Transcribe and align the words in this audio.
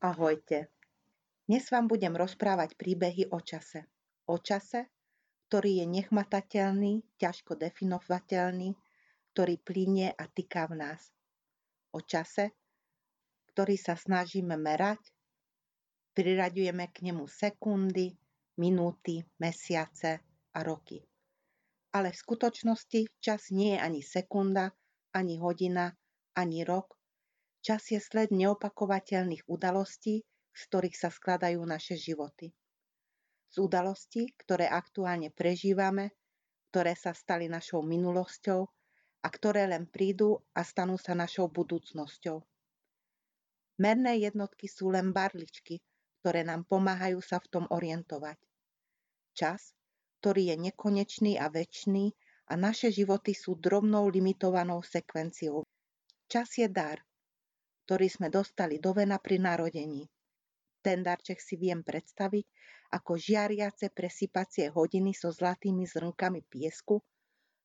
Ahojte. 0.00 0.72
Dnes 1.44 1.68
vám 1.68 1.84
budem 1.84 2.16
rozprávať 2.16 2.72
príbehy 2.72 3.28
o 3.36 3.44
čase. 3.44 3.84
O 4.32 4.40
čase, 4.40 4.88
ktorý 5.44 5.84
je 5.84 5.86
nechmatateľný, 5.92 7.04
ťažko 7.20 7.60
definovateľný, 7.60 8.72
ktorý 9.36 9.60
plínie 9.60 10.08
a 10.08 10.24
týka 10.24 10.72
v 10.72 10.80
nás. 10.80 11.12
O 11.92 12.00
čase, 12.00 12.56
ktorý 13.52 13.76
sa 13.76 13.92
snažíme 13.92 14.56
merať, 14.56 15.04
priraďujeme 16.16 16.84
k 16.96 16.96
nemu 17.04 17.28
sekundy, 17.28 18.16
minúty, 18.56 19.20
mesiace 19.36 20.24
a 20.56 20.64
roky. 20.64 21.04
Ale 21.92 22.16
v 22.16 22.20
skutočnosti 22.24 23.20
čas 23.20 23.52
nie 23.52 23.76
je 23.76 23.84
ani 23.84 24.00
sekunda, 24.00 24.72
ani 25.12 25.36
hodina, 25.36 25.92
ani 26.32 26.64
rok, 26.64 26.96
Čas 27.60 27.92
je 27.92 28.00
sled 28.00 28.32
neopakovateľných 28.32 29.44
udalostí, 29.44 30.24
z 30.56 30.60
ktorých 30.64 30.96
sa 30.96 31.12
skladajú 31.12 31.60
naše 31.68 31.92
životy. 31.96 32.56
Z 33.52 33.56
udalostí, 33.60 34.32
ktoré 34.40 34.64
aktuálne 34.64 35.28
prežívame, 35.28 36.16
ktoré 36.72 36.96
sa 36.96 37.12
stali 37.12 37.52
našou 37.52 37.84
minulosťou 37.84 38.60
a 39.20 39.28
ktoré 39.28 39.68
len 39.68 39.84
prídu 39.90 40.40
a 40.56 40.64
stanú 40.64 40.96
sa 40.96 41.12
našou 41.12 41.52
budúcnosťou. 41.52 42.40
Merné 43.80 44.20
jednotky 44.24 44.68
sú 44.68 44.88
len 44.92 45.12
barličky, 45.12 45.84
ktoré 46.20 46.44
nám 46.44 46.64
pomáhajú 46.64 47.20
sa 47.20 47.40
v 47.40 47.48
tom 47.48 47.64
orientovať. 47.68 48.36
Čas, 49.36 49.72
ktorý 50.20 50.52
je 50.52 50.56
nekonečný 50.70 51.40
a 51.40 51.48
väčší 51.48 52.12
a 52.48 52.56
naše 52.56 52.92
životy 52.92 53.32
sú 53.32 53.56
drobnou 53.56 54.08
limitovanou 54.08 54.84
sekvenciou. 54.84 55.64
Čas 56.28 56.60
je 56.60 56.68
dar, 56.68 57.00
ktorý 57.90 58.06
sme 58.06 58.30
dostali 58.30 58.78
do 58.78 58.94
vena 58.94 59.18
pri 59.18 59.42
narodení. 59.42 60.06
Ten 60.78 61.02
darček 61.02 61.42
si 61.42 61.58
viem 61.58 61.82
predstaviť 61.82 62.46
ako 62.94 63.18
žiariace 63.18 63.90
presypacie 63.90 64.70
hodiny 64.70 65.10
so 65.10 65.34
zlatými 65.34 65.82
zrnkami 65.90 66.46
piesku, 66.46 67.02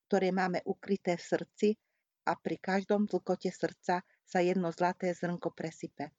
ktoré 0.09 0.33
máme 0.33 0.65
ukryté 0.65 1.13
v 1.13 1.29
srdci 1.29 1.69
a 2.25 2.33
pri 2.41 2.57
každom 2.57 3.05
tlkote 3.05 3.53
srdca 3.53 4.01
sa 4.01 4.39
jedno 4.41 4.73
zlaté 4.73 5.13
zrnko 5.13 5.53
presype. 5.53 6.09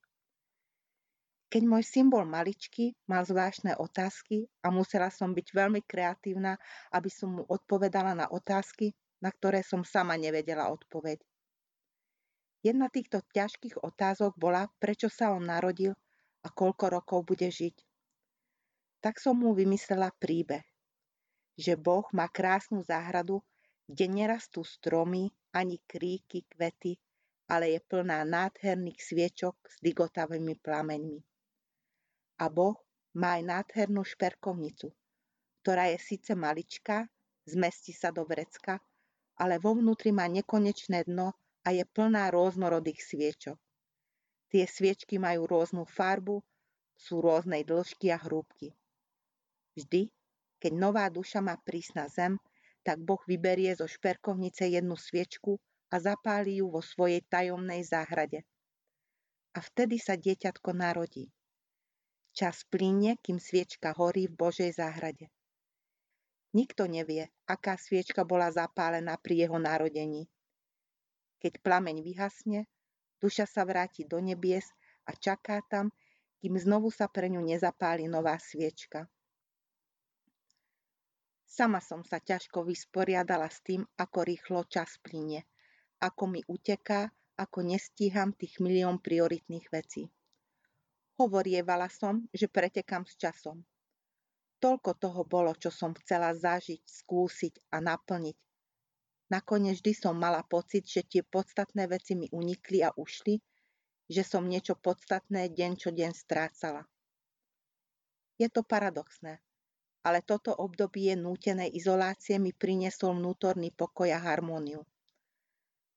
Keď 1.50 1.62
môj 1.66 1.82
syn 1.82 2.06
bol 2.06 2.30
maličký, 2.30 2.94
mal 3.10 3.26
zvláštne 3.26 3.74
otázky 3.74 4.46
a 4.62 4.70
musela 4.70 5.10
som 5.10 5.34
byť 5.34 5.50
veľmi 5.50 5.82
kreatívna, 5.82 6.54
aby 6.94 7.10
som 7.10 7.34
mu 7.34 7.42
odpovedala 7.42 8.14
na 8.14 8.30
otázky, 8.30 8.94
na 9.18 9.34
ktoré 9.34 9.66
som 9.66 9.82
sama 9.82 10.14
nevedela 10.14 10.70
odpoveď. 10.70 11.18
Jedna 12.64 12.88
týchto 12.88 13.20
ťažkých 13.34 13.84
otázok 13.84 14.36
bola, 14.38 14.68
prečo 14.80 15.12
sa 15.12 15.32
on 15.32 15.44
narodil 15.48 15.92
a 16.44 16.48
koľko 16.48 17.00
rokov 17.00 17.26
bude 17.26 17.50
žiť. 17.50 17.76
Tak 19.02 19.18
som 19.20 19.38
mu 19.38 19.52
vymyslela 19.52 20.10
príbeh, 20.16 20.64
že 21.56 21.76
Boh 21.76 22.04
má 22.12 22.28
krásnu 22.28 22.84
záhradu, 22.84 23.40
kde 23.86 24.06
nerastú 24.10 24.66
stromy 24.66 25.30
ani 25.54 25.78
kríky, 25.86 26.44
kvety, 26.50 26.98
ale 27.46 27.78
je 27.78 27.80
plná 27.80 28.26
nádherných 28.26 28.98
sviečok 28.98 29.54
s 29.70 29.78
digotavými 29.78 30.58
plameňmi. 30.58 31.20
A 32.42 32.46
Boh 32.50 32.76
má 33.16 33.38
aj 33.38 33.42
nádhernú 33.46 34.02
šperkovnicu, 34.02 34.90
ktorá 35.62 35.88
je 35.94 35.98
síce 36.02 36.34
maličká, 36.34 37.06
zmestí 37.46 37.94
sa 37.94 38.10
do 38.10 38.26
vrecka, 38.26 38.82
ale 39.38 39.62
vo 39.62 39.78
vnútri 39.78 40.10
má 40.10 40.26
nekonečné 40.26 41.06
dno 41.06 41.32
a 41.66 41.74
je 41.74 41.82
plná 41.82 42.30
rôznorodých 42.30 43.02
sviečok. 43.02 43.58
Tie 44.54 44.62
sviečky 44.62 45.18
majú 45.18 45.50
rôznu 45.50 45.82
farbu, 45.82 46.38
sú 46.94 47.18
rôznej 47.18 47.66
dĺžky 47.66 48.14
a 48.14 48.18
hrúbky. 48.22 48.70
Vždy, 49.74 50.08
keď 50.62 50.72
nová 50.78 51.10
duša 51.10 51.42
má 51.42 51.58
prísť 51.58 51.92
na 51.98 52.06
zem, 52.06 52.38
tak 52.86 53.02
Boh 53.02 53.20
vyberie 53.26 53.74
zo 53.74 53.90
šperkovnice 53.90 54.70
jednu 54.70 54.94
sviečku 54.94 55.58
a 55.90 55.98
zapáli 55.98 56.62
ju 56.62 56.70
vo 56.70 56.78
svojej 56.78 57.20
tajomnej 57.26 57.82
záhrade. 57.82 58.46
A 59.52 59.58
vtedy 59.58 59.98
sa 59.98 60.14
dieťatko 60.14 60.70
narodí. 60.70 61.34
Čas 62.30 62.62
plíne, 62.68 63.18
kým 63.18 63.42
sviečka 63.42 63.90
horí 63.96 64.30
v 64.30 64.38
Božej 64.38 64.70
záhrade. 64.76 65.32
Nikto 66.54 66.86
nevie, 66.86 67.28
aká 67.44 67.74
sviečka 67.76 68.22
bola 68.22 68.48
zapálená 68.54 69.18
pri 69.18 69.44
jeho 69.44 69.58
narodení. 69.58 70.30
Keď 71.42 71.60
plameň 71.60 72.00
vyhasne, 72.00 72.64
duša 73.20 73.44
sa 73.44 73.62
vráti 73.68 74.08
do 74.08 74.20
nebies 74.20 74.68
a 75.04 75.12
čaká 75.12 75.60
tam, 75.68 75.92
kým 76.40 76.56
znovu 76.56 76.92
sa 76.92 77.08
pre 77.08 77.28
ňu 77.32 77.40
nezapáli 77.40 78.08
nová 78.08 78.36
sviečka. 78.36 79.08
Sama 81.46 81.80
som 81.80 82.04
sa 82.04 82.20
ťažko 82.20 82.68
vysporiadala 82.68 83.48
s 83.48 83.64
tým, 83.64 83.86
ako 83.96 84.18
rýchlo 84.28 84.68
čas 84.68 85.00
plynie, 85.00 85.46
ako 86.04 86.36
mi 86.36 86.40
uteká, 86.44 87.08
ako 87.40 87.64
nestíham 87.64 88.36
tých 88.36 88.60
milión 88.60 89.00
prioritných 89.00 89.68
vecí. 89.72 90.12
Hovorievala 91.16 91.88
som, 91.88 92.28
že 92.28 92.44
pretekám 92.52 93.08
s 93.08 93.16
časom. 93.16 93.64
Toľko 94.60 94.90
toho 95.00 95.20
bolo, 95.24 95.52
čo 95.56 95.72
som 95.72 95.96
chcela 95.96 96.36
zažiť, 96.36 96.80
skúsiť 96.84 97.72
a 97.72 97.80
naplniť, 97.80 98.36
Nakoniec 99.26 99.82
vždy 99.82 99.92
som 99.94 100.14
mala 100.14 100.46
pocit, 100.46 100.86
že 100.86 101.02
tie 101.02 101.26
podstatné 101.26 101.90
veci 101.90 102.14
mi 102.14 102.30
unikli 102.30 102.86
a 102.86 102.94
ušli, 102.94 103.42
že 104.06 104.22
som 104.22 104.46
niečo 104.46 104.78
podstatné 104.78 105.50
deň 105.50 105.72
čo 105.74 105.90
deň 105.90 106.10
strácala. 106.14 106.86
Je 108.38 108.46
to 108.46 108.62
paradoxné, 108.62 109.42
ale 110.06 110.22
toto 110.22 110.54
obdobie 110.54 111.18
nútenej 111.18 111.74
izolácie 111.74 112.38
mi 112.38 112.54
priniesol 112.54 113.18
vnútorný 113.18 113.74
pokoj 113.74 114.06
a 114.14 114.22
harmóniu. 114.22 114.86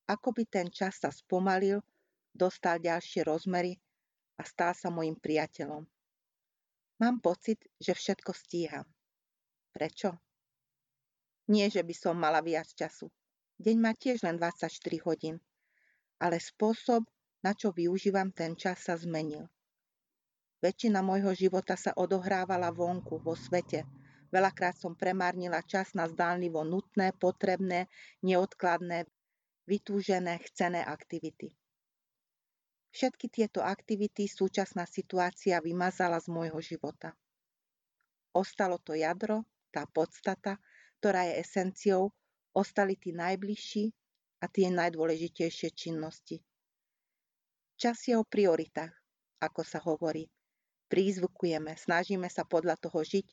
Ako 0.10 0.34
by 0.34 0.44
ten 0.50 0.68
čas 0.74 0.98
sa 0.98 1.14
spomalil, 1.14 1.86
dostal 2.34 2.82
ďalšie 2.82 3.22
rozmery 3.22 3.78
a 4.40 4.44
stal 4.48 4.74
sa 4.74 4.90
mojim 4.90 5.14
priateľom. 5.14 5.86
Mám 6.98 7.22
pocit, 7.22 7.62
že 7.78 7.94
všetko 7.94 8.34
stíham. 8.34 8.88
Prečo? 9.70 10.18
Nie, 11.50 11.66
že 11.74 11.82
by 11.82 11.96
som 11.98 12.14
mala 12.14 12.46
viac 12.46 12.70
času. 12.78 13.10
Deň 13.58 13.78
má 13.82 13.98
tiež 13.98 14.22
len 14.22 14.38
24 14.38 14.70
hodín, 15.02 15.42
ale 16.22 16.38
spôsob, 16.38 17.04
na 17.42 17.58
čo 17.58 17.74
využívam 17.74 18.30
ten 18.30 18.54
čas, 18.54 18.86
sa 18.86 18.94
zmenil. 18.94 19.50
Väčšina 20.62 21.02
môjho 21.02 21.34
života 21.34 21.74
sa 21.74 21.96
odohrávala 21.98 22.70
vonku, 22.70 23.18
vo 23.24 23.34
svete. 23.34 23.88
Veľakrát 24.30 24.78
som 24.78 24.94
premárnila 24.94 25.66
čas 25.66 25.98
na 25.98 26.06
zdánlivo 26.06 26.62
nutné, 26.62 27.18
potrebné, 27.18 27.90
neodkladné, 28.22 29.10
vytúžené, 29.66 30.38
chcené 30.46 30.86
aktivity. 30.86 31.50
Všetky 32.94 33.26
tieto 33.34 33.66
aktivity 33.66 34.30
súčasná 34.30 34.86
situácia 34.86 35.58
vymazala 35.64 36.22
z 36.22 36.30
môjho 36.30 36.62
života. 36.62 37.18
Ostalo 38.38 38.78
to 38.78 38.94
jadro, 38.94 39.50
tá 39.74 39.90
podstata, 39.90 40.62
ktorá 41.00 41.32
je 41.32 41.40
esenciou, 41.40 42.12
ostali 42.52 43.00
tí 43.00 43.16
najbližší 43.16 43.96
a 44.44 44.52
tie 44.52 44.68
najdôležitejšie 44.68 45.72
činnosti. 45.72 46.44
Čas 47.80 48.04
je 48.12 48.20
o 48.20 48.28
prioritách, 48.28 48.92
ako 49.40 49.62
sa 49.64 49.80
hovorí. 49.80 50.28
Prízvukujeme, 50.92 51.80
snažíme 51.80 52.28
sa 52.28 52.44
podľa 52.44 52.76
toho 52.76 53.00
žiť, 53.00 53.28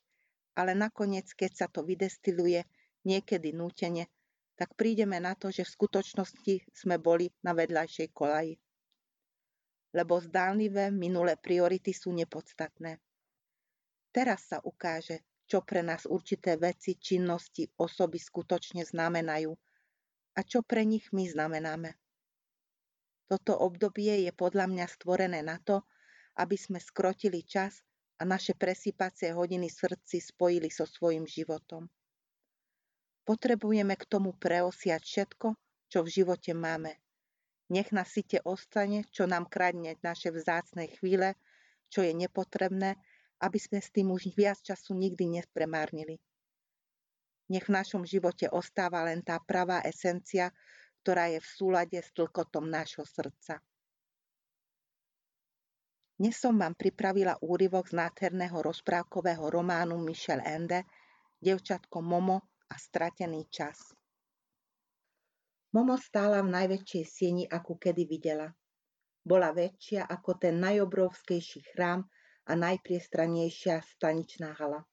ale 0.54 0.78
nakoniec, 0.78 1.26
keď 1.34 1.50
sa 1.52 1.66
to 1.66 1.82
vydestiluje, 1.82 2.62
niekedy 3.02 3.50
nútene, 3.50 4.06
tak 4.54 4.72
prídeme 4.78 5.18
na 5.18 5.34
to, 5.34 5.50
že 5.50 5.66
v 5.66 5.74
skutočnosti 5.74 6.54
sme 6.72 6.96
boli 6.96 7.28
na 7.42 7.52
vedľajšej 7.52 8.08
kolaji. 8.14 8.54
Lebo 9.92 10.22
zdánlivé 10.22 10.94
minulé 10.94 11.36
priority 11.36 11.92
sú 11.92 12.14
nepodstatné. 12.14 13.02
Teraz 14.14 14.48
sa 14.48 14.62
ukáže, 14.64 15.20
čo 15.46 15.62
pre 15.62 15.82
nás 15.86 16.04
určité 16.10 16.58
veci, 16.58 16.98
činnosti, 16.98 17.70
osoby 17.78 18.18
skutočne 18.18 18.82
znamenajú 18.82 19.54
a 20.36 20.40
čo 20.44 20.60
pre 20.60 20.84
nich 20.84 21.08
my 21.16 21.24
znamenáme. 21.24 21.96
Toto 23.26 23.58
obdobie 23.58 24.22
je 24.28 24.32
podľa 24.36 24.70
mňa 24.70 24.86
stvorené 24.86 25.40
na 25.42 25.58
to, 25.58 25.82
aby 26.38 26.54
sme 26.54 26.78
skrotili 26.78 27.42
čas 27.42 27.82
a 28.20 28.28
naše 28.28 28.54
presýpacie 28.54 29.32
hodiny 29.32 29.66
srdci 29.66 30.22
spojili 30.22 30.70
so 30.70 30.86
svojim 30.86 31.26
životom. 31.26 31.88
Potrebujeme 33.26 33.98
k 33.98 34.04
tomu 34.06 34.36
preosiať 34.38 35.02
všetko, 35.02 35.58
čo 35.90 35.98
v 36.06 36.12
živote 36.12 36.54
máme. 36.54 37.02
Nech 37.66 37.90
na 37.90 38.06
site 38.06 38.38
ostane, 38.46 39.02
čo 39.10 39.26
nám 39.26 39.50
kradne 39.50 39.98
naše 40.06 40.30
vzácne 40.30 40.86
chvíle, 40.86 41.34
čo 41.90 42.06
je 42.06 42.14
nepotrebné 42.14 42.94
aby 43.40 43.58
sme 43.60 43.78
s 43.82 43.92
tým 43.92 44.12
už 44.12 44.32
viac 44.32 44.60
času 44.64 44.96
nikdy 44.96 45.40
nespremárnili. 45.40 46.16
Nech 47.46 47.68
v 47.70 47.76
našom 47.78 48.02
živote 48.02 48.50
ostáva 48.50 49.06
len 49.06 49.22
tá 49.22 49.38
pravá 49.38 49.84
esencia, 49.86 50.50
ktorá 51.06 51.30
je 51.30 51.38
v 51.38 51.48
súlade 51.48 51.98
s 52.02 52.10
tlkotom 52.10 52.66
nášho 52.66 53.06
srdca. 53.06 53.62
Dnes 56.16 56.32
som 56.32 56.56
vám 56.56 56.72
pripravila 56.72 57.36
úryvok 57.44 57.92
z 57.92 58.00
nádherného 58.00 58.56
rozprávkového 58.64 59.52
románu 59.52 60.00
Michel 60.00 60.40
Ende 60.40 60.88
Devčatko 61.38 62.00
Momo 62.00 62.50
a 62.72 62.74
stratený 62.80 63.46
čas. 63.52 63.92
Momo 65.76 66.00
stála 66.00 66.40
v 66.40 66.56
najväčšej 66.56 67.04
sieni, 67.04 67.44
akú 67.44 67.76
kedy 67.76 68.08
videla. 68.08 68.48
Bola 69.20 69.52
väčšia 69.52 70.08
ako 70.08 70.40
ten 70.40 70.56
najobrovskejší 70.56 71.76
chrám 71.76 72.08
a 72.46 72.52
najpriestrannejšia 72.54 73.82
staničná 73.82 74.54
hala. 74.56 74.86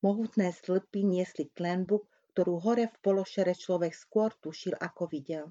Mohutné 0.00 0.54
slpy 0.54 1.02
niesli 1.02 1.50
klenbu, 1.50 2.06
ktorú 2.34 2.62
hore 2.62 2.86
v 2.86 2.96
pološere 3.02 3.54
človek 3.58 3.90
skôr 3.94 4.30
tušil, 4.38 4.78
ako 4.78 5.10
videl. 5.10 5.50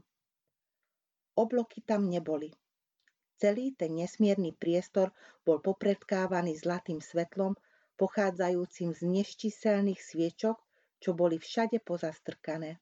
Obloky 1.35 1.83
tam 1.83 2.07
neboli, 2.07 2.55
Celý 3.37 3.77
ten 3.77 3.93
nesmierny 3.93 4.57
priestor 4.57 5.13
bol 5.45 5.61
popredkávaný 5.61 6.57
zlatým 6.57 6.97
svetlom, 6.97 7.53
pochádzajúcim 8.01 8.97
z 8.97 9.01
neščiselných 9.05 10.01
sviečok, 10.01 10.57
čo 10.97 11.13
boli 11.13 11.37
všade 11.37 11.77
pozastrkané. 11.85 12.81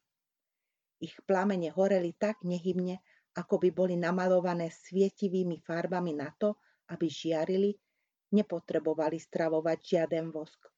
Ich 1.03 1.19
plamene 1.27 1.75
horeli 1.75 2.15
tak 2.15 2.47
nehybne, 2.47 3.03
ako 3.35 3.59
by 3.59 3.69
boli 3.75 3.95
namalované 3.99 4.71
svietivými 4.71 5.59
farbami 5.59 6.15
na 6.15 6.31
to, 6.39 6.55
aby 6.87 7.11
žiarili, 7.11 7.75
nepotrebovali 8.31 9.21
stravovať 9.21 9.77
žiaden 9.83 10.33
vosk. 10.33 10.71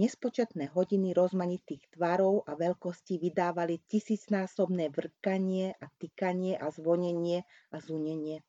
Nespočetné 0.00 0.72
hodiny 0.72 1.12
rozmanitých 1.12 1.92
tvarov 1.92 2.48
a 2.48 2.56
veľkostí 2.56 3.20
vydávali 3.20 3.84
tisícnásobné 3.84 4.88
vrkanie 4.88 5.76
a 5.76 5.86
tykanie 6.00 6.56
a 6.56 6.72
zvonenie 6.72 7.44
a 7.68 7.76
zunenie. 7.84 8.40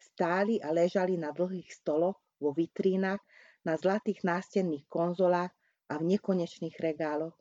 Stáli 0.00 0.56
a 0.64 0.72
ležali 0.72 1.20
na 1.20 1.36
dlhých 1.36 1.68
stoloch, 1.68 2.16
vo 2.40 2.56
vitrínach, 2.56 3.20
na 3.68 3.76
zlatých 3.76 4.24
nástenných 4.24 4.88
konzolách 4.88 5.52
a 5.92 6.00
v 6.00 6.16
nekonečných 6.16 6.76
regáloch. 6.80 7.36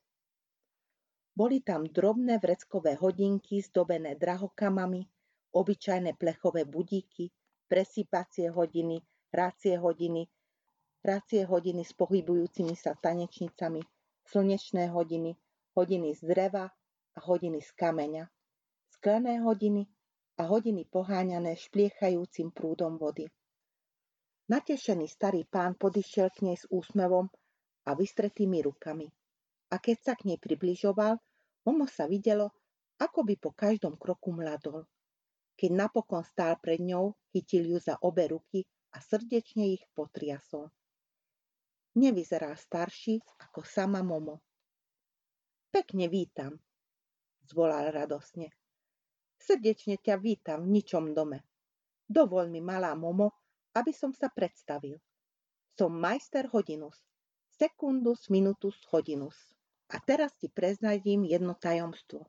Boli 1.31 1.63
tam 1.63 1.87
drobné 1.87 2.43
vreckové 2.43 2.99
hodinky 2.99 3.63
zdobené 3.63 4.19
drahokamami, 4.19 5.01
obyčajné 5.55 6.19
plechové 6.19 6.67
budíky, 6.67 7.31
presýpacie 7.69 8.49
hodiny, 8.49 9.01
hracie 9.33 9.79
hodiny, 9.79 10.27
hracie 11.03 11.45
hodiny 11.45 11.83
s 11.83 11.93
pohybujúcimi 11.95 12.75
sa 12.75 12.95
tanečnicami, 12.95 13.81
slnečné 14.27 14.89
hodiny, 14.91 15.35
hodiny 15.75 16.15
z 16.15 16.21
dreva 16.23 16.69
a 17.13 17.19
hodiny 17.19 17.59
z 17.61 17.69
kameňa, 17.75 18.25
sklené 18.93 19.39
hodiny 19.43 19.87
a 20.39 20.49
hodiny 20.49 20.87
poháňané 20.89 21.55
špliechajúcim 21.59 22.49
prúdom 22.55 22.97
vody. 22.97 23.29
Natešený 24.49 25.07
starý 25.07 25.47
pán 25.47 25.79
podišiel 25.79 26.29
k 26.33 26.51
nej 26.51 26.57
s 26.59 26.67
úsmevom 26.67 27.31
a 27.87 27.95
vystretými 27.95 28.59
rukami. 28.63 29.07
A 29.71 29.79
keď 29.79 29.97
sa 30.03 30.13
k 30.19 30.27
nej 30.29 30.39
približoval, 30.39 31.17
Momo 31.63 31.87
sa 31.87 32.11
videlo, 32.11 32.51
ako 32.99 33.23
by 33.23 33.35
po 33.39 33.55
každom 33.55 33.95
kroku 33.95 34.35
mladol. 34.35 34.83
Keď 35.53 35.69
napokon 35.69 36.25
stál 36.25 36.57
pred 36.57 36.81
ňou, 36.81 37.13
chytil 37.29 37.69
ju 37.69 37.77
za 37.77 37.97
obe 38.01 38.29
ruky 38.29 38.65
a 38.93 39.01
srdečne 39.01 39.69
ich 39.69 39.83
potriasol. 39.93 40.69
Nevyzerá 41.93 42.57
starší 42.57 43.21
ako 43.37 43.61
sama 43.61 44.01
Momo. 44.01 44.41
Pekne 45.69 46.09
vítam, 46.09 46.57
zvolal 47.45 47.93
radosne. 47.93 48.49
Srdečne 49.37 50.01
ťa 50.01 50.17
vítam 50.17 50.65
v 50.65 50.81
ničom 50.81 51.13
dome. 51.13 51.45
Dovol 52.09 52.49
mi, 52.49 52.61
malá 52.61 52.97
Momo, 52.97 53.33
aby 53.77 53.93
som 53.93 54.13
sa 54.13 54.29
predstavil. 54.29 54.97
Som 55.73 55.97
majster 55.97 56.49
Hodinus. 56.49 56.97
Secundus 57.53 58.29
minutus 58.33 58.77
Hodinus. 58.89 59.37
A 59.93 60.01
teraz 60.01 60.33
ti 60.37 60.49
preznadím 60.49 61.25
jedno 61.25 61.53
tajomstvo. 61.57 62.25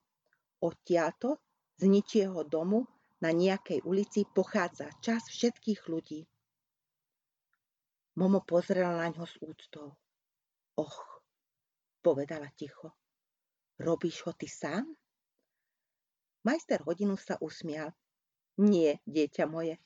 Odtiaľto, 0.61 1.41
z 1.81 1.88
ničieho 1.88 2.44
domu, 2.44 2.85
na 3.25 3.32
nejakej 3.32 3.81
ulici 3.88 4.29
pochádza 4.29 4.93
čas 5.00 5.25
všetkých 5.32 5.88
ľudí. 5.88 6.29
Momo 8.21 8.44
pozrela 8.44 9.00
na 9.00 9.09
ňo 9.09 9.25
s 9.25 9.41
úctou. 9.41 9.97
Och, 10.76 11.25
povedala 12.05 12.53
ticho. 12.53 12.93
Robíš 13.81 14.29
ho 14.29 14.37
ty 14.37 14.44
sám? 14.44 14.85
Majster 16.44 16.85
hodinu 16.85 17.17
sa 17.17 17.41
usmial. 17.41 17.97
Nie, 18.61 19.00
dieťa 19.09 19.49
moje, 19.49 19.81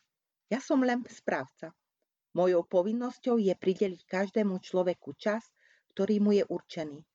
ja 0.51 0.59
som 0.59 0.83
len 0.83 1.07
správca. 1.07 1.71
Mojou 2.35 2.67
povinnosťou 2.67 3.39
je 3.39 3.55
prideliť 3.55 4.03
každému 4.03 4.59
človeku 4.59 5.15
čas, 5.15 5.47
ktorý 5.95 6.19
mu 6.19 6.35
je 6.35 6.43
určený. 6.43 7.07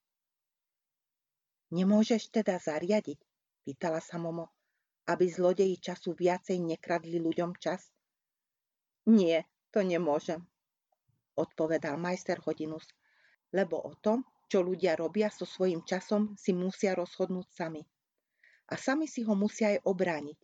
Nemôžeš 1.75 2.31
teda 2.31 2.57
zariadiť, 2.63 3.19
pýtala 3.67 3.99
sa 3.99 4.15
Momo, 4.17 4.52
aby 5.07 5.25
zlodeji 5.27 5.79
času 5.79 6.15
viacej 6.15 6.63
nekradli 6.63 7.19
ľuďom 7.19 7.59
čas? 7.59 7.91
Nie, 9.09 9.43
to 9.75 9.83
nemôžem, 9.83 10.39
odpovedal 11.35 11.99
majster 11.99 12.39
Hodinus, 12.39 12.87
lebo 13.51 13.81
o 13.83 13.93
tom, 13.99 14.23
čo 14.47 14.63
ľudia 14.63 14.95
robia 14.95 15.27
so 15.33 15.43
svojím 15.43 15.83
časom, 15.83 16.37
si 16.39 16.53
musia 16.55 16.95
rozhodnúť 16.95 17.47
sami. 17.51 17.81
A 18.71 18.79
sami 18.79 19.09
si 19.09 19.25
ho 19.25 19.33
musia 19.35 19.75
aj 19.75 19.83
obrániť. 19.83 20.39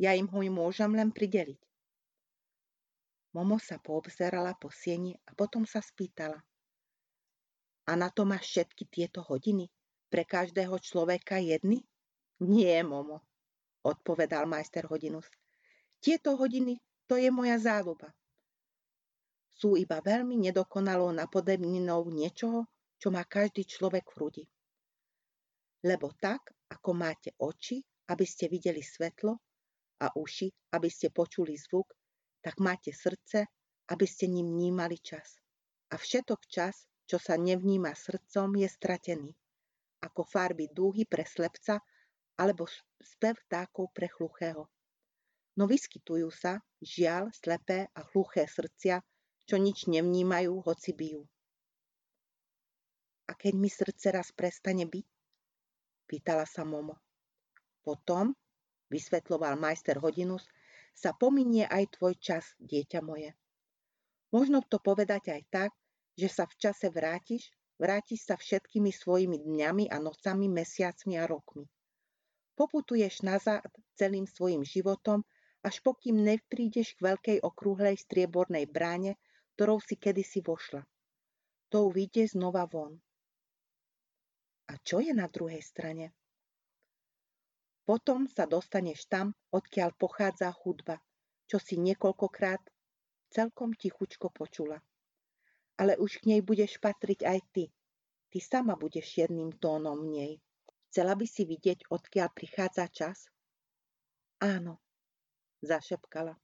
Ja 0.00 0.16
im 0.16 0.26
ho 0.30 0.40
môžem 0.48 0.90
len 0.96 1.12
prideliť. 1.12 1.60
Momo 3.34 3.58
sa 3.58 3.82
poobzerala 3.82 4.54
po 4.54 4.70
sieni 4.70 5.18
a 5.26 5.34
potom 5.34 5.66
sa 5.66 5.82
spýtala. 5.82 6.38
A 7.84 7.92
na 7.98 8.08
to 8.08 8.22
máš 8.24 8.48
všetky 8.48 8.86
tieto 8.86 9.20
hodiny? 9.26 9.68
Pre 10.08 10.22
každého 10.22 10.78
človeka 10.78 11.42
jedny? 11.42 11.82
Nie, 12.38 12.86
Momo, 12.86 13.26
odpovedal 13.84 14.48
majster 14.48 14.88
Hodinus. 14.88 15.28
Tieto 16.00 16.34
hodiny, 16.40 16.80
to 17.06 17.20
je 17.20 17.28
moja 17.28 17.60
záľuba 17.60 18.12
sú 19.54 19.78
iba 19.78 20.02
veľmi 20.02 20.34
nedokonalou 20.50 21.14
napodobninou 21.14 22.10
niečoho, 22.10 22.66
čo 22.98 23.14
má 23.14 23.22
každý 23.22 23.62
človek 23.62 24.02
v 24.10 24.14
hrudi. 24.18 24.44
Lebo 25.86 26.10
tak, 26.18 26.50
ako 26.68 26.90
máte 26.96 27.30
oči, 27.38 27.78
aby 28.10 28.26
ste 28.26 28.50
videli 28.50 28.82
svetlo 28.82 29.38
a 30.02 30.06
uši, 30.10 30.74
aby 30.74 30.88
ste 30.90 31.14
počuli 31.14 31.54
zvuk, 31.54 31.94
tak 32.42 32.58
máte 32.58 32.90
srdce, 32.90 33.46
aby 33.88 34.06
ste 34.08 34.26
ním 34.26 34.50
vnímali 34.52 34.98
čas. 34.98 35.38
A 35.92 36.00
všetok 36.00 36.44
čas, 36.50 36.88
čo 37.06 37.20
sa 37.20 37.38
nevníma 37.38 37.94
srdcom, 37.94 38.58
je 38.58 38.68
stratený. 38.68 39.30
Ako 40.02 40.24
farby 40.26 40.68
dúhy 40.72 41.08
pre 41.08 41.24
slepca 41.24 41.80
alebo 42.38 42.66
spev 42.98 43.38
vtákov 43.46 43.94
pre 43.94 44.10
hluchého. 44.18 44.66
No 45.54 45.70
vyskytujú 45.70 46.34
sa, 46.34 46.58
žiaľ, 46.82 47.30
slepé 47.30 47.86
a 47.94 48.02
hluché 48.10 48.50
srdcia, 48.50 48.98
čo 49.46 49.56
nič 49.60 49.86
nevnímajú, 49.86 50.66
hoci 50.66 50.90
bijú. 50.90 51.22
A 53.30 53.32
keď 53.38 53.54
mi 53.54 53.70
srdce 53.70 54.10
raz 54.10 54.34
prestane 54.34 54.84
byť? 54.84 55.06
Pýtala 56.10 56.44
sa 56.44 56.66
Momo. 56.66 56.98
Potom, 57.80 58.34
vysvetloval 58.90 59.56
majster 59.56 59.96
Hodinus, 60.02 60.44
sa 60.94 61.14
pominie 61.14 61.66
aj 61.70 61.98
tvoj 61.98 62.14
čas, 62.18 62.44
dieťa 62.60 63.00
moje. 63.00 63.32
Možno 64.34 64.62
to 64.66 64.82
povedať 64.82 65.30
aj 65.30 65.42
tak, 65.50 65.70
že 66.18 66.28
sa 66.30 66.46
v 66.46 66.54
čase 66.58 66.90
vrátiš, 66.90 67.50
vrátiš 67.78 68.26
sa 68.26 68.34
všetkými 68.38 68.90
svojimi 68.90 69.38
dňami 69.38 69.84
a 69.90 69.98
nocami, 69.98 70.46
mesiacmi 70.50 71.14
a 71.18 71.26
rokmi. 71.26 71.66
Poputuješ 72.54 73.26
nazad 73.26 73.66
celým 73.98 74.30
svojim 74.30 74.62
životom, 74.62 75.26
až 75.64 75.80
pokým 75.82 76.22
neprídeš 76.22 76.94
k 76.94 77.14
veľkej 77.14 77.38
okrúhlej 77.42 77.98
striebornej 77.98 78.70
bráne, 78.70 79.18
ktorou 79.58 79.82
si 79.82 79.98
kedysi 79.98 80.44
vošla. 80.44 80.86
To 81.74 81.90
vyjde 81.90 82.30
znova 82.36 82.68
von. 82.70 82.94
A 84.70 84.78
čo 84.80 85.02
je 85.02 85.10
na 85.10 85.26
druhej 85.26 85.60
strane? 85.60 86.14
Potom 87.84 88.30
sa 88.32 88.48
dostaneš 88.48 89.04
tam, 89.10 89.36
odkiaľ 89.52 89.92
pochádza 89.98 90.48
hudba, 90.64 90.96
čo 91.44 91.60
si 91.60 91.76
niekoľkokrát 91.76 92.62
celkom 93.28 93.76
tichučko 93.76 94.32
počula. 94.32 94.80
Ale 95.76 95.98
už 96.00 96.24
k 96.24 96.32
nej 96.32 96.40
budeš 96.40 96.80
patriť 96.80 97.20
aj 97.26 97.38
ty. 97.52 97.64
Ty 98.30 98.38
sama 98.40 98.74
budeš 98.78 99.20
jedným 99.20 99.52
tónom 99.58 100.00
v 100.00 100.08
nej. 100.08 100.32
Chcela 100.94 101.18
by 101.18 101.26
si 101.26 101.42
vidieť, 101.42 101.90
odkiaľ 101.90 102.30
prichádza 102.30 102.86
čas? 102.86 103.26
Áno, 104.38 104.78
zašepkala. 105.58 106.38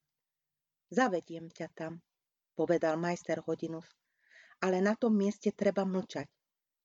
Zavediem 0.91 1.55
ťa 1.55 1.71
tam 1.71 2.03
povedal 2.59 2.99
majster 2.99 3.39
Hodinus. 3.47 3.87
Ale 4.59 4.83
na 4.83 4.99
tom 4.99 5.15
mieste 5.15 5.55
treba 5.55 5.87
mlčať. 5.87 6.27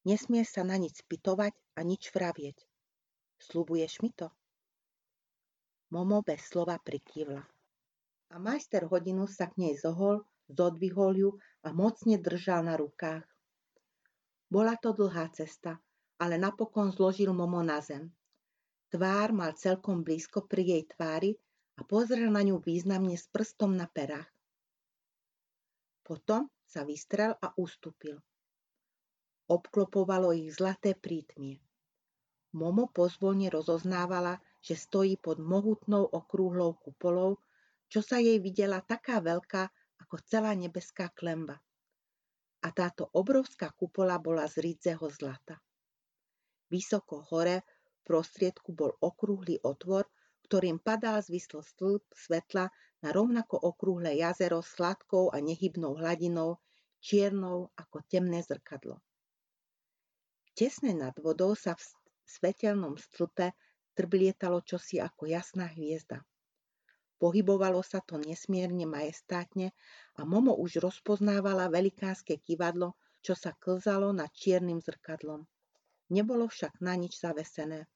Nesmie 0.05 0.45
sa 0.45 0.61
na 0.61 0.77
nič 0.77 1.01
spytovať 1.01 1.57
a 1.73 1.81
nič 1.81 2.13
vravieť. 2.13 2.53
Slubuješ 3.41 4.05
mi 4.05 4.13
to? 4.13 4.29
Momo 5.89 6.21
bez 6.21 6.45
slova 6.45 6.77
prikývla. 6.77 7.41
A 8.29 8.35
majster 8.37 8.85
hodinu 8.85 9.25
sa 9.25 9.49
k 9.49 9.57
nej 9.57 9.73
zohol, 9.73 10.21
zodvihol 10.53 11.17
ju 11.17 11.29
a 11.65 11.73
mocne 11.73 12.21
držal 12.21 12.61
na 12.61 12.77
rukách. 12.77 13.25
Bola 14.53 14.77
to 14.77 14.93
dlhá 14.93 15.33
cesta, 15.33 15.81
ale 16.21 16.39
napokon 16.39 16.95
zložil 16.95 17.35
Momo 17.35 17.59
na 17.59 17.83
zem. 17.83 18.11
Tvár 18.89 19.35
mal 19.35 19.57
celkom 19.59 20.05
blízko 20.05 20.47
pri 20.47 20.63
jej 20.63 20.83
tvári 20.87 21.35
a 21.75 21.83
pozrel 21.83 22.31
na 22.31 22.39
ňu 22.45 22.63
významne 22.63 23.19
s 23.19 23.27
prstom 23.27 23.75
na 23.75 23.89
perách. 23.91 24.29
Potom 26.05 26.47
sa 26.63 26.85
vystrel 26.85 27.33
a 27.41 27.51
ustúpil. 27.57 28.21
Obklopovalo 29.49 30.31
ich 30.31 30.53
zlaté 30.53 30.93
prítmie. 30.95 31.59
Momo 32.55 32.87
pozvolne 32.87 33.51
rozoznávala, 33.51 34.39
že 34.63 34.79
stojí 34.79 35.19
pod 35.19 35.43
mohutnou 35.43 36.07
okrúhlou 36.07 36.79
kupolou, 36.79 37.41
čo 37.91 37.99
sa 37.99 38.23
jej 38.23 38.39
videla 38.39 38.79
taká 38.79 39.19
veľká 39.19 39.67
ako 40.07 40.15
celá 40.23 40.55
nebeská 40.55 41.11
klemba. 41.11 41.59
A 42.63 42.67
táto 42.71 43.11
obrovská 43.11 43.75
kupola 43.75 44.17
bola 44.17 44.47
z 44.47 44.63
rídzeho 44.63 45.05
zlata. 45.11 45.64
Vysoko 46.69 47.21
hore 47.29 47.61
v 47.63 47.99
prostriedku 48.05 48.73
bol 48.73 48.93
okrúhly 49.01 49.61
otvor, 49.61 50.09
ktorým 50.45 50.77
padal 50.77 51.21
zvislo 51.25 51.65
stĺp 51.65 52.05
svetla 52.13 52.69
na 53.01 53.09
rovnako 53.09 53.57
okrúhle 53.57 54.13
jazero 54.17 54.61
s 54.61 54.77
sladkou 54.77 55.33
a 55.33 55.41
nehybnou 55.41 55.97
hladinou, 55.97 56.61
čiernou 57.01 57.69
ako 57.77 58.01
temné 58.09 58.41
zrkadlo. 58.45 59.01
Tesne 60.55 60.93
nad 60.95 61.13
vodou 61.19 61.53
sa 61.57 61.75
v 61.75 61.83
svetelnom 62.25 62.95
stĺpe 62.97 63.53
trblietalo 63.93 64.61
čosi 64.65 64.97
ako 65.01 65.27
jasná 65.27 65.69
hviezda. 65.73 66.23
Pohybovalo 67.15 67.79
sa 67.79 68.03
to 68.03 68.19
nesmierne 68.19 68.83
majestátne 68.83 69.71
a 70.19 70.21
Momo 70.27 70.55
už 70.59 70.83
rozpoznávala 70.83 71.71
velikánske 71.71 72.37
kivadlo, 72.43 72.99
čo 73.23 73.33
sa 73.33 73.55
klzalo 73.55 74.11
nad 74.11 74.29
čiernym 74.35 74.83
zrkadlom. 74.83 75.47
Nebolo 76.13 76.45
však 76.45 76.81
na 76.85 76.93
nič 76.93 77.17
zavesené. 77.17 77.89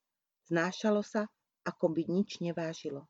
Znášalo 0.50 1.06
sa 1.06 1.30
ako 1.66 1.86
by 1.94 2.04
nič 2.10 2.42
nevážilo. 2.42 3.06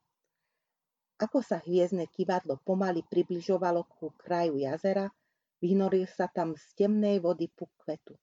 Ako 1.20 1.44
sa 1.44 1.60
hviezdne 1.60 2.08
kivadlo 2.08 2.60
pomaly 2.64 3.04
približovalo 3.04 3.84
ku 3.88 4.16
kraju 4.16 4.56
jazera, 4.60 5.12
vynoril 5.60 6.08
sa 6.08 6.32
tam 6.32 6.56
z 6.56 6.66
temnej 6.76 7.20
vody 7.20 7.52
puk 7.52 7.72
kvetu. 7.84 8.16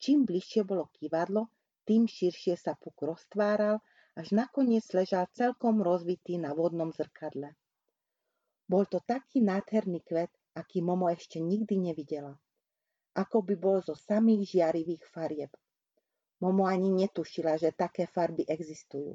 Čím 0.00 0.24
bližšie 0.28 0.64
bolo 0.64 0.88
kivadlo, 0.92 1.48
tým 1.84 2.08
širšie 2.08 2.56
sa 2.56 2.76
puk 2.76 2.96
roztváral, 3.04 3.80
až 4.16 4.32
nakoniec 4.32 4.84
ležal 4.96 5.28
celkom 5.32 5.84
rozvitý 5.84 6.40
na 6.40 6.56
vodnom 6.56 6.92
zrkadle. 6.92 7.52
Bol 8.64 8.88
to 8.88 9.04
taký 9.04 9.44
nádherný 9.44 10.00
kvet, 10.00 10.32
aký 10.56 10.80
Momo 10.80 11.12
ešte 11.12 11.40
nikdy 11.44 11.76
nevidela. 11.76 12.32
Ako 13.12 13.44
by 13.44 13.54
bol 13.60 13.84
zo 13.84 13.92
samých 13.92 14.56
žiarivých 14.56 15.04
farieb. 15.12 15.52
Momo 16.42 16.66
ani 16.66 16.90
netušila, 16.90 17.54
že 17.60 17.70
také 17.70 18.10
farby 18.10 18.42
existujú. 18.48 19.14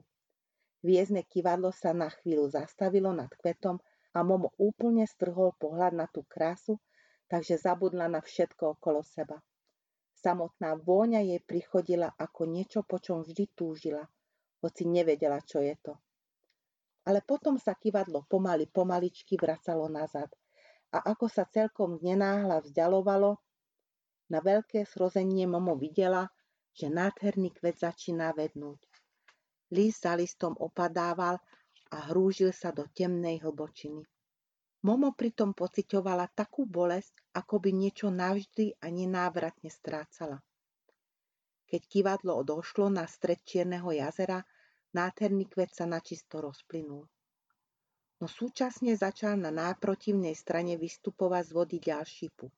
Hviezdne 0.80 1.28
kivadlo 1.28 1.76
sa 1.76 1.92
na 1.92 2.08
chvíľu 2.08 2.48
zastavilo 2.48 3.12
nad 3.12 3.28
kvetom 3.28 3.76
a 4.16 4.20
Momo 4.24 4.56
úplne 4.56 5.04
strhol 5.04 5.52
pohľad 5.60 5.92
na 5.92 6.08
tú 6.08 6.24
krásu, 6.24 6.80
takže 7.28 7.60
zabudla 7.60 8.08
na 8.08 8.24
všetko 8.24 8.80
okolo 8.80 9.04
seba. 9.04 9.38
Samotná 10.16 10.76
vôňa 10.80 11.24
jej 11.24 11.40
prichodila 11.44 12.12
ako 12.16 12.48
niečo, 12.48 12.84
po 12.84 13.00
čom 13.00 13.24
vždy 13.24 13.56
túžila, 13.56 14.04
hoci 14.64 14.84
nevedela, 14.88 15.40
čo 15.44 15.64
je 15.64 15.76
to. 15.80 15.96
Ale 17.08 17.24
potom 17.24 17.56
sa 17.56 17.76
kivadlo 17.76 18.28
pomaly 18.28 18.68
pomaličky 18.68 19.40
vracalo 19.40 19.88
nazad 19.88 20.28
a 20.92 21.06
ako 21.14 21.30
sa 21.30 21.46
celkom 21.48 22.02
nenáhla 22.02 22.60
vzdialovalo, 22.66 23.38
na 24.30 24.40
veľké 24.46 24.86
srozenie 24.86 25.50
Momo 25.50 25.74
videla, 25.74 26.30
že 26.74 26.88
nádherný 26.90 27.54
kvet 27.54 27.80
začína 27.80 28.34
vednúť. 28.34 28.80
List 29.74 30.06
za 30.06 30.18
listom 30.18 30.58
opadával 30.58 31.38
a 31.94 31.98
hrúžil 32.10 32.54
sa 32.54 32.74
do 32.74 32.86
temnej 32.90 33.42
hlbočiny. 33.42 34.06
Momo 34.80 35.12
pritom 35.12 35.52
pocitovala 35.52 36.32
takú 36.32 36.64
bolesť, 36.64 37.36
ako 37.36 37.60
by 37.60 37.70
niečo 37.76 38.08
navždy 38.08 38.80
a 38.80 38.88
nenávratne 38.88 39.68
strácala. 39.68 40.40
Keď 41.70 41.82
kivadlo 41.86 42.40
odošlo 42.40 42.88
na 42.90 43.06
stred 43.06 43.44
Čierneho 43.44 43.92
jazera, 43.92 44.42
nádherný 44.96 45.46
kvet 45.52 45.76
sa 45.76 45.86
načisto 45.86 46.42
rozplynul. 46.42 47.06
No 48.20 48.26
súčasne 48.28 48.96
začal 48.98 49.38
na 49.38 49.54
náprotivnej 49.54 50.34
strane 50.34 50.76
vystupovať 50.76 51.44
z 51.46 51.52
vody 51.54 51.78
ďalší 51.78 52.34
puk. 52.34 52.56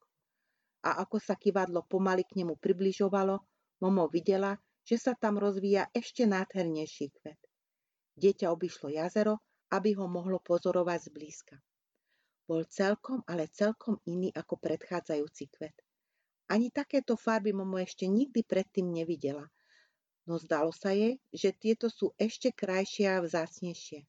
A 0.87 1.01
ako 1.05 1.21
sa 1.21 1.37
kivadlo 1.37 1.85
pomaly 1.85 2.25
k 2.25 2.41
nemu 2.41 2.57
približovalo, 2.57 3.37
Momo 3.81 4.05
videla, 4.07 4.61
že 4.85 5.01
sa 5.01 5.17
tam 5.17 5.41
rozvíja 5.41 5.89
ešte 5.89 6.29
nádhernejší 6.29 7.09
kvet. 7.17 7.41
Dieťa 8.13 8.53
obišlo 8.53 8.93
jazero, 8.93 9.41
aby 9.73 9.97
ho 9.97 10.05
mohlo 10.05 10.37
pozorovať 10.37 11.09
zblízka. 11.09 11.55
Bol 12.45 12.69
celkom, 12.69 13.25
ale 13.25 13.49
celkom 13.49 13.97
iný 14.05 14.29
ako 14.37 14.61
predchádzajúci 14.61 15.45
kvet. 15.49 15.77
Ani 16.51 16.69
takéto 16.69 17.15
farby 17.15 17.55
Momo 17.55 17.79
ešte 17.79 18.05
nikdy 18.05 18.43
predtým 18.43 18.91
nevidela, 18.91 19.47
no 20.27 20.37
zdalo 20.37 20.69
sa 20.75 20.91
jej, 20.91 21.17
že 21.31 21.55
tieto 21.55 21.87
sú 21.89 22.13
ešte 22.19 22.51
krajšie 22.51 23.07
a 23.07 23.23
vzácnejšie. 23.23 24.03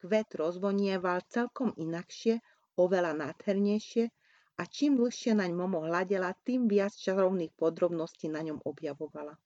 Kvet 0.00 0.28
rozvonieval 0.34 1.22
celkom 1.30 1.76
inakšie, 1.76 2.40
oveľa 2.76 3.12
nádhernejšie 3.16 4.08
a 4.56 4.62
čím 4.64 4.96
dlhšie 4.96 5.36
naň 5.36 5.52
Momo 5.52 5.84
hľadela, 5.84 6.32
tým 6.40 6.64
viac 6.64 6.96
čarovných 6.96 7.52
podrobností 7.56 8.32
na 8.32 8.40
ňom 8.40 8.64
objavovala. 8.64 9.36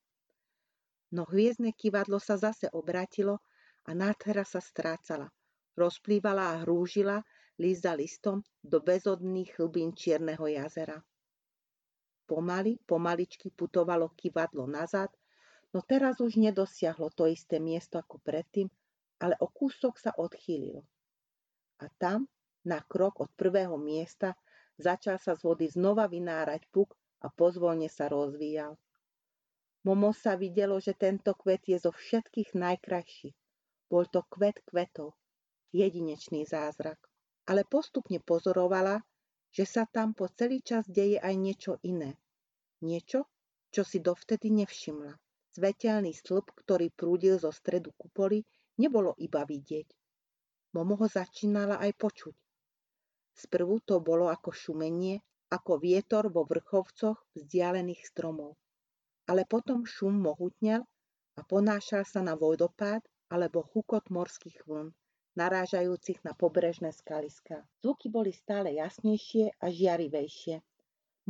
No 1.11 1.27
hviezdne 1.27 1.75
kivadlo 1.75 2.23
sa 2.23 2.39
zase 2.39 2.71
obrátilo 2.71 3.43
a 3.83 3.91
nádhera 3.91 4.47
sa 4.47 4.63
strácala. 4.63 5.27
Rozplývala 5.75 6.55
a 6.55 6.59
hrúžila 6.63 7.19
list 7.59 7.83
listom 7.83 8.39
do 8.63 8.79
bezodných 8.79 9.59
hlbín 9.59 9.91
Čierneho 9.91 10.47
jazera. 10.47 11.03
Pomaly, 12.25 12.79
pomaličky 12.87 13.51
putovalo 13.51 14.15
kivadlo 14.15 14.63
nazad, 14.63 15.11
no 15.75 15.83
teraz 15.83 16.23
už 16.23 16.39
nedosiahlo 16.39 17.11
to 17.11 17.27
isté 17.27 17.59
miesto 17.59 17.99
ako 17.99 18.23
predtým, 18.23 18.71
ale 19.19 19.35
o 19.43 19.51
kúsok 19.51 19.99
sa 19.99 20.15
odchýlilo. 20.15 20.87
A 21.83 21.91
tam, 21.99 22.31
na 22.63 22.79
krok 22.87 23.19
od 23.19 23.29
prvého 23.35 23.75
miesta, 23.75 24.39
začal 24.77 25.17
sa 25.19 25.35
z 25.35 25.41
vody 25.43 25.67
znova 25.67 26.07
vynárať 26.07 26.67
puk 26.71 26.95
a 27.21 27.27
pozvolne 27.27 27.89
sa 27.89 28.07
rozvíjal. 28.07 28.77
Momo 29.81 30.13
sa 30.13 30.37
videlo, 30.37 30.77
že 30.77 30.93
tento 30.93 31.33
kvet 31.33 31.65
je 31.65 31.77
zo 31.81 31.89
všetkých 31.89 32.53
najkrajší. 32.53 33.33
Bol 33.89 34.05
to 34.07 34.21
kvet 34.29 34.61
kvetov, 34.61 35.17
jedinečný 35.73 36.45
zázrak. 36.45 37.01
Ale 37.49 37.65
postupne 37.65 38.21
pozorovala, 38.21 39.01
že 39.49 39.65
sa 39.65 39.89
tam 39.89 40.13
po 40.13 40.29
celý 40.29 40.61
čas 40.61 40.85
deje 40.85 41.17
aj 41.17 41.35
niečo 41.35 41.81
iné. 41.81 42.15
Niečo, 42.85 43.25
čo 43.73 43.81
si 43.81 43.99
dovtedy 43.99 44.53
nevšimla. 44.53 45.17
Svetelný 45.51 46.15
stĺp, 46.15 46.53
ktorý 46.63 46.93
prúdil 46.93 47.35
zo 47.41 47.51
stredu 47.51 47.91
kupoly, 47.97 48.45
nebolo 48.79 49.17
iba 49.19 49.43
vidieť. 49.43 49.87
Momo 50.71 50.95
ho 50.95 51.07
začínala 51.09 51.81
aj 51.83 51.91
počuť. 51.99 52.35
Sprvu 53.41 53.81
to 53.81 53.97
bolo 54.05 54.29
ako 54.29 54.53
šumenie, 54.53 55.17
ako 55.49 55.81
vietor 55.81 56.29
vo 56.29 56.45
vrchovcoch 56.45 57.17
vzdialených 57.33 58.05
stromov 58.05 58.61
ale 59.31 59.47
potom 59.47 59.87
šum 59.87 60.19
mohutnel 60.19 60.83
a 61.37 61.41
ponášal 61.47 62.03
sa 62.03 62.19
na 62.19 62.35
vodopád 62.35 62.99
alebo 63.31 63.63
hukot 63.71 64.11
morských 64.11 64.67
vln, 64.67 64.91
narážajúcich 65.39 66.19
na 66.27 66.35
pobrežné 66.35 66.91
skaliská. 66.91 67.63
Zvuky 67.79 68.11
boli 68.11 68.35
stále 68.35 68.75
jasnejšie 68.75 69.55
a 69.55 69.71
žiarivejšie. 69.71 70.59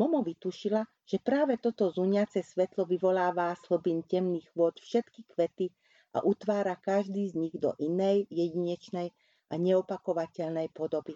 Momo 0.01 0.25
vytušila, 0.25 0.81
že 1.05 1.21
práve 1.21 1.61
toto 1.61 1.93
zuniace 1.93 2.41
svetlo 2.41 2.89
vyvoláva 2.89 3.53
z 3.59 3.69
hlbín 3.69 4.01
temných 4.01 4.49
vôd 4.57 4.81
všetky 4.81 5.27
kvety 5.29 5.69
a 6.17 6.25
utvára 6.25 6.73
každý 6.79 7.29
z 7.29 7.37
nich 7.37 7.55
do 7.59 7.77
inej, 7.77 8.25
jedinečnej 8.33 9.13
a 9.51 9.53
neopakovateľnej 9.61 10.73
podoby. 10.73 11.13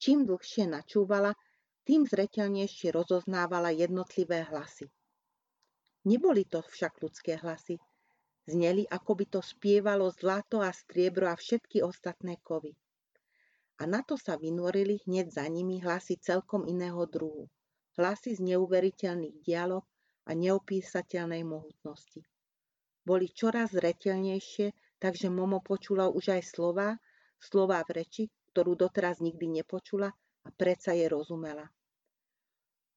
Čím 0.00 0.24
dlhšie 0.24 0.64
načúvala, 0.64 1.36
tým 1.84 2.08
zreteľnejšie 2.08 2.88
rozoznávala 2.88 3.68
jednotlivé 3.68 4.48
hlasy. 4.48 4.88
Neboli 6.08 6.48
to 6.48 6.64
však 6.64 7.04
ľudské 7.04 7.36
hlasy. 7.36 7.76
Zneli, 8.48 8.88
ako 8.88 9.12
by 9.20 9.24
to 9.28 9.40
spievalo 9.44 10.08
zlato 10.08 10.64
a 10.64 10.72
striebro 10.72 11.28
a 11.28 11.36
všetky 11.36 11.84
ostatné 11.84 12.40
kovy. 12.40 12.72
A 13.80 13.84
na 13.84 14.00
to 14.00 14.16
sa 14.16 14.40
vynorili 14.40 15.04
hneď 15.04 15.36
za 15.36 15.44
nimi 15.44 15.84
hlasy 15.84 16.16
celkom 16.16 16.64
iného 16.64 17.04
druhu. 17.04 17.52
Hlasy 18.00 18.40
z 18.40 18.56
neuveriteľných 18.56 19.44
dialog 19.44 19.84
a 20.24 20.32
neopísateľnej 20.32 21.44
mohutnosti. 21.44 22.24
Boli 23.04 23.28
čoraz 23.28 23.76
zretelnejšie, 23.76 24.96
takže 24.96 25.28
Momo 25.28 25.60
počula 25.60 26.08
už 26.08 26.40
aj 26.40 26.42
slova, 26.48 26.96
slova 27.36 27.84
v 27.84 27.90
reči, 28.00 28.24
ktorú 28.50 28.74
doteraz 28.74 29.22
nikdy 29.22 29.62
nepočula 29.62 30.10
a 30.44 30.48
predsa 30.54 30.92
je 30.94 31.06
rozumela. 31.06 31.66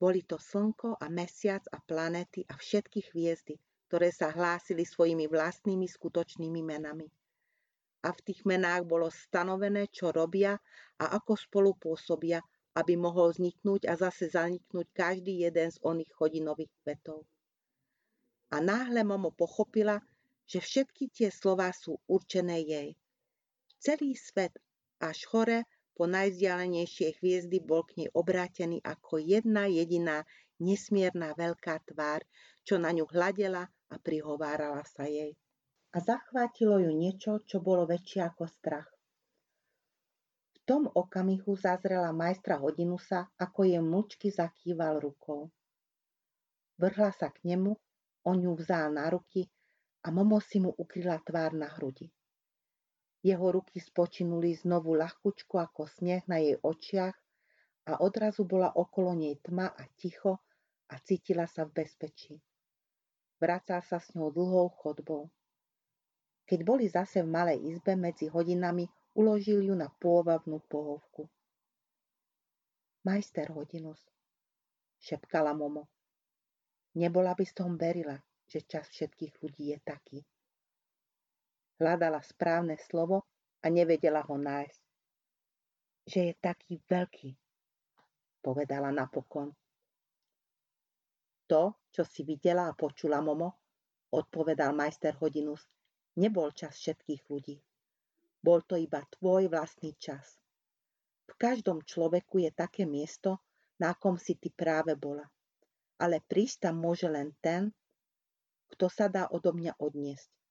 Boli 0.01 0.25
to 0.25 0.36
slnko 0.36 1.00
a 1.00 1.07
mesiac 1.07 1.63
a 1.72 1.79
planety 1.79 2.43
a 2.50 2.57
všetky 2.60 3.13
hviezdy, 3.13 3.55
ktoré 3.88 4.10
sa 4.12 4.33
hlásili 4.33 4.83
svojimi 4.83 5.29
vlastnými 5.29 5.88
skutočnými 5.88 6.62
menami. 6.65 7.07
A 8.03 8.12
v 8.12 8.19
tých 8.19 8.43
menách 8.43 8.83
bolo 8.83 9.07
stanovené, 9.07 9.88
čo 9.88 10.12
robia 10.12 10.60
a 11.00 11.05
ako 11.15 11.39
spolu 11.39 11.72
pôsobia, 11.79 12.43
aby 12.75 12.98
mohol 12.98 13.31
vzniknúť 13.31 13.88
a 13.88 13.93
zase 13.95 14.33
zaniknúť 14.33 14.91
každý 14.91 15.45
jeden 15.45 15.69
z 15.72 15.77
oných 15.86 16.12
chodinových 16.17 16.74
vetov. 16.83 17.24
A 18.51 18.60
náhle 18.60 19.05
Momo 19.07 19.31
pochopila, 19.31 20.01
že 20.50 20.60
všetky 20.60 21.10
tie 21.13 21.29
slová 21.31 21.72
sú 21.72 22.01
určené 22.10 22.60
jej. 22.65 22.89
Celý 23.79 24.17
svet 24.19 24.57
až 25.03 25.27
hore 25.36 25.60
po 25.93 26.07
najvzdialenejšie 26.07 27.19
hviezdy 27.19 27.60
bol 27.60 27.83
k 27.83 27.91
nej 28.00 28.10
obrátený 28.15 28.79
ako 28.81 29.19
jedna 29.19 29.67
jediná 29.67 30.24
nesmierna 30.63 31.36
veľká 31.36 31.83
tvár, 31.86 32.24
čo 32.63 32.79
na 32.79 32.89
ňu 32.95 33.05
hladela 33.12 33.67
a 33.91 33.95
prihovárala 34.00 34.81
sa 34.88 35.05
jej. 35.05 35.36
A 35.93 36.01
zachvátilo 36.01 36.81
ju 36.81 36.89
niečo, 36.89 37.45
čo 37.45 37.62
bolo 37.62 37.86
väčšie 37.86 38.22
ako 38.25 38.43
strach. 38.50 38.89
V 40.55 40.57
tom 40.65 40.89
okamihu 40.89 41.53
zazrela 41.60 42.10
majstra 42.15 42.57
Hodinusa, 42.57 43.29
ako 43.38 43.67
je 43.67 43.79
mlčky 43.83 44.31
zakýval 44.33 45.03
rukou. 45.03 45.51
Vrhla 46.81 47.12
sa 47.13 47.29
k 47.29 47.53
nemu, 47.53 47.77
on 48.25 48.38
ju 48.41 48.51
vzal 48.57 48.95
na 48.95 49.12
ruky 49.12 49.45
a 50.01 50.10
Momo 50.10 50.39
si 50.41 50.57
mu 50.63 50.72
ukryla 50.74 51.19
tvár 51.22 51.53
na 51.53 51.69
hrudi. 51.77 52.10
Jeho 53.24 53.56
ruky 53.56 53.80
spočinuli 53.80 54.51
znovu 54.51 55.00
ľahkučko 55.00 55.56
ako 55.56 55.88
sneh 55.88 56.27
na 56.27 56.44
jej 56.44 56.60
očiach 56.60 57.15
a 57.88 58.03
odrazu 58.03 58.44
bola 58.44 58.75
okolo 58.75 59.15
nej 59.15 59.39
tma 59.39 59.72
a 59.72 59.84
ticho 59.96 60.44
a 60.92 61.00
cítila 61.00 61.48
sa 61.48 61.63
v 61.63 61.84
bezpečí. 61.84 62.36
Vracal 63.39 63.80
sa 63.84 64.03
s 64.03 64.12
ňou 64.12 64.27
dlhou 64.27 64.68
chodbou. 64.75 65.32
Keď 66.44 66.60
boli 66.68 66.92
zase 66.92 67.24
v 67.24 67.32
malej 67.32 67.60
izbe 67.72 67.96
medzi 67.96 68.27
hodinami, 68.27 68.92
uložil 69.15 69.63
ju 69.63 69.75
na 69.75 69.88
pôvabnú 69.88 70.60
pohovku. 70.68 71.32
Majster 73.08 73.51
Hodinus, 73.51 74.00
šepkala 75.00 75.51
Momo. 75.56 75.88
Nebola 76.96 77.36
by 77.36 77.46
som 77.48 77.75
verila, 77.75 78.15
že 78.48 78.63
čas 78.63 78.88
všetkých 78.92 79.34
ľudí 79.44 79.75
je 79.75 79.80
taký. 79.84 80.20
Hľadala 81.82 82.22
správne 82.22 82.77
slovo 82.77 83.25
a 83.63 83.65
nevedela 83.65 84.22
ho 84.22 84.38
nájsť. 84.38 84.84
Že 86.06 86.20
je 86.30 86.34
taký 86.38 86.74
veľký, 86.86 87.34
povedala 88.46 88.94
napokon. 88.94 89.50
To, 91.50 91.74
čo 91.89 92.06
si 92.06 92.22
videla 92.22 92.70
a 92.70 92.77
počula, 92.77 93.25
Momo, 93.25 93.58
odpovedal 94.13 94.70
majster 94.77 95.18
Hodinus, 95.18 95.65
nebol 96.22 96.53
čas 96.53 96.77
všetkých 96.77 97.24
ľudí. 97.25 97.58
Bol 98.44 98.62
to 98.70 98.77
iba 98.77 99.01
tvoj 99.18 99.50
vlastný 99.50 99.98
čas. 99.98 100.38
V 101.25 101.34
každom 101.42 101.82
človeku 101.82 102.38
je 102.38 102.51
také 102.53 102.86
miesto, 102.86 103.42
na 103.82 103.98
kom 103.98 104.22
si 104.22 104.38
ty 104.38 104.53
práve 104.53 104.94
bola. 104.94 105.25
Ale 105.98 106.22
prísť 106.22 106.70
tam 106.70 106.86
môže 106.86 107.10
len 107.10 107.34
ten, 107.42 107.74
kto 108.70 108.86
sa 108.94 109.10
dá 109.10 109.25
odo 109.32 109.56
mňa 109.56 109.80
odniesť 109.82 110.42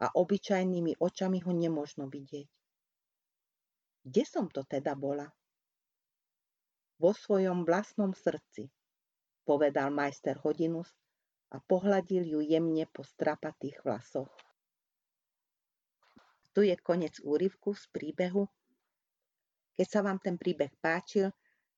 a 0.00 0.06
obyčajnými 0.16 0.96
očami 0.96 1.44
ho 1.44 1.52
nemožno 1.52 2.08
vidieť. 2.08 2.48
Kde 4.00 4.24
som 4.24 4.48
to 4.48 4.64
teda 4.64 4.96
bola? 4.96 5.28
Vo 6.96 7.12
svojom 7.12 7.68
vlastnom 7.68 8.16
srdci, 8.16 8.72
povedal 9.44 9.92
majster 9.92 10.40
Hodinus 10.40 10.88
a 11.52 11.60
pohľadil 11.60 12.24
ju 12.24 12.40
jemne 12.40 12.88
po 12.88 13.04
strapatých 13.04 13.84
vlasoch. 13.84 14.32
Tu 16.56 16.72
je 16.72 16.76
konec 16.80 17.20
úryvku 17.22 17.76
z 17.76 17.84
príbehu. 17.92 18.48
Keď 19.76 19.86
sa 19.86 20.00
vám 20.02 20.18
ten 20.18 20.36
príbeh 20.40 20.72
páčil, 20.80 21.30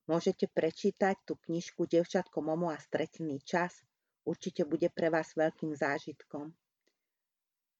môžete 0.07 0.49
prečítať 0.49 1.23
tú 1.27 1.37
knižku 1.43 1.87
Devčatko 1.87 2.41
Momo 2.41 2.71
a 2.71 2.79
stretený 2.79 3.43
čas. 3.43 3.83
Určite 4.23 4.63
bude 4.63 4.87
pre 4.91 5.11
vás 5.11 5.35
veľkým 5.35 5.75
zážitkom. 5.75 6.55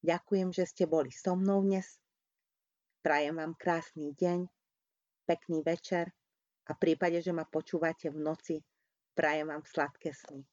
Ďakujem, 0.04 0.52
že 0.52 0.68
ste 0.68 0.84
boli 0.84 1.16
so 1.16 1.40
mnou 1.40 1.64
dnes. 1.64 1.88
Prajem 3.00 3.40
vám 3.40 3.56
krásny 3.56 4.12
deň, 4.12 4.52
pekný 5.24 5.64
večer 5.64 6.12
a 6.68 6.76
v 6.76 6.82
prípade, 6.84 7.24
že 7.24 7.32
ma 7.32 7.48
počúvate 7.48 8.12
v 8.12 8.20
noci, 8.20 8.60
prajem 9.16 9.48
vám 9.48 9.64
sladké 9.64 10.12
sny. 10.12 10.44